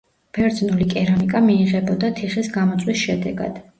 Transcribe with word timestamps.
ბერძნული 0.35 0.87
კერამიკა 0.93 1.41
მიიღებოდა 1.49 2.11
თიხის 2.21 2.51
გამოწვის 2.57 3.03
შედეგად. 3.07 3.63